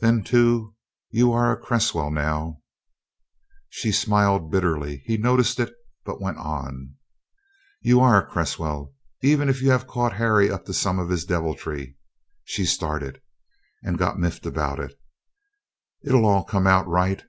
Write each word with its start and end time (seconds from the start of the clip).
Then, 0.00 0.24
too, 0.24 0.74
you 1.10 1.32
are 1.32 1.52
a 1.52 1.60
Cresswell 1.60 2.10
now" 2.10 2.62
She 3.68 3.92
smiled 3.92 4.50
bitterly; 4.50 5.02
he 5.04 5.18
noticed 5.18 5.60
it, 5.60 5.70
but 6.02 6.18
went 6.18 6.38
on: 6.38 6.94
"You 7.82 8.00
are 8.00 8.16
a 8.18 8.24
Cresswell, 8.26 8.94
even 9.22 9.50
if 9.50 9.60
you 9.60 9.68
have 9.72 9.86
caught 9.86 10.14
Harry 10.16 10.50
up 10.50 10.64
to 10.64 10.72
some 10.72 10.98
of 10.98 11.10
his 11.10 11.26
deviltry," 11.26 11.98
she 12.42 12.64
started, 12.64 13.20
"and 13.82 13.98
got 13.98 14.18
miffed 14.18 14.46
about 14.46 14.80
it. 14.80 14.98
It'll 16.02 16.24
all 16.24 16.44
come 16.44 16.66
out 16.66 16.88
right. 16.88 17.22